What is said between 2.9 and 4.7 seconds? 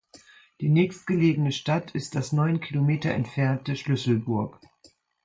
entfernte Schlüsselburg.